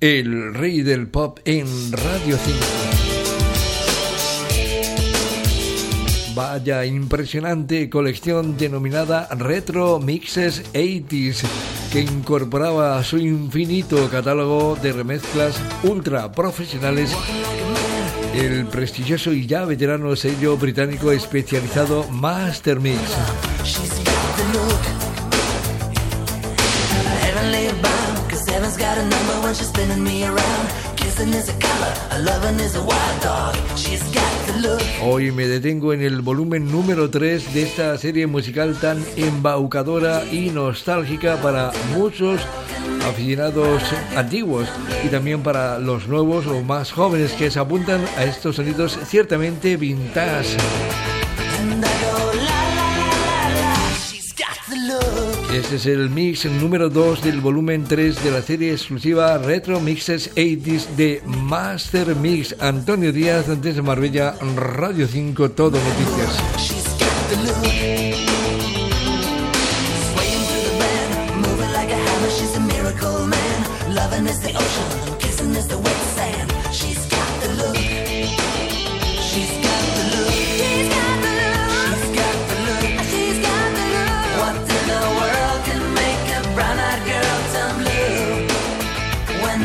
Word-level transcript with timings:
el 0.00 0.52
rey 0.52 0.82
del 0.82 1.08
pop 1.08 1.38
en 1.44 1.66
Radio 1.92 2.36
5. 2.36 2.58
Vaya 6.34 6.84
impresionante 6.84 7.88
colección 7.88 8.58
denominada 8.58 9.26
Retro 9.34 9.98
Mixes 9.98 10.64
80s 10.74 11.44
que 11.92 12.00
incorporaba 12.00 12.98
a 12.98 13.04
su 13.04 13.16
infinito 13.16 14.10
catálogo 14.10 14.76
de 14.76 14.92
remezclas 14.92 15.58
ultra 15.82 16.30
profesionales 16.32 17.16
el 18.34 18.66
prestigioso 18.66 19.32
y 19.32 19.46
ya 19.46 19.64
veterano 19.64 20.14
sello 20.14 20.58
británico 20.58 21.10
especializado 21.10 22.06
Master 22.10 22.80
Mix. 22.80 23.95
Hoy 35.04 35.30
me 35.30 35.46
detengo 35.46 35.92
en 35.92 36.02
el 36.02 36.20
volumen 36.20 36.72
número 36.72 37.08
3 37.08 37.54
de 37.54 37.62
esta 37.62 37.96
serie 37.96 38.26
musical 38.26 38.76
tan 38.80 39.04
embaucadora 39.16 40.24
y 40.32 40.50
nostálgica 40.50 41.40
para 41.40 41.70
muchos 41.96 42.40
aficionados 43.06 43.82
antiguos 44.16 44.66
y 45.04 45.08
también 45.10 45.44
para 45.44 45.78
los 45.78 46.08
nuevos 46.08 46.48
o 46.48 46.60
más 46.62 46.90
jóvenes 46.90 47.32
que 47.34 47.52
se 47.52 47.60
apuntan 47.60 48.04
a 48.16 48.24
estos 48.24 48.56
sonidos 48.56 48.98
ciertamente 49.06 49.76
vintage. 49.76 50.56
Este 55.52 55.76
es 55.76 55.86
el 55.86 56.10
mix 56.10 56.44
número 56.44 56.90
2 56.90 57.22
del 57.22 57.40
volumen 57.40 57.84
3 57.84 58.22
de 58.22 58.30
la 58.30 58.42
serie 58.42 58.72
exclusiva 58.72 59.38
Retro 59.38 59.80
Mixes 59.80 60.34
80s 60.34 60.86
de 60.96 61.22
Master 61.24 62.14
Mix. 62.16 62.54
Antonio 62.60 63.12
Díaz, 63.12 63.46
desde 63.62 63.80
Marbella, 63.82 64.34
Radio 64.56 65.06
5, 65.06 65.50
Todo 65.50 65.78
Noticias. 65.78 66.96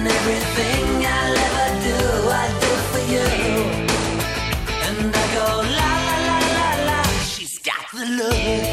And 0.00 0.08
everything 0.08 1.04
I 1.04 1.28
ever 1.46 1.68
do, 1.84 1.98
I 2.32 2.46
do 2.64 2.72
for 2.90 3.02
you. 3.12 3.28
And 4.86 5.14
I 5.14 5.24
go 5.34 5.46
la 5.78 5.90
la 6.06 6.16
la 6.28 6.38
la 6.56 6.68
la, 6.88 7.02
she's 7.20 7.58
got 7.58 7.84
the 7.92 8.06
look. 8.06 8.69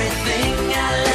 everything 0.00 0.54
I 0.74 1.02
love. 1.02 1.07